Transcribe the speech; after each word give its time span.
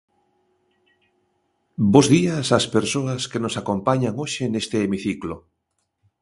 Bos 1.91 2.07
días 2.15 2.47
ás 2.57 2.65
persoas 2.75 3.21
que 3.31 3.39
nos 3.43 3.55
acompañan 3.61 4.17
hoxe 4.21 4.43
neste 4.47 4.77
hemiciclo. 4.81 5.35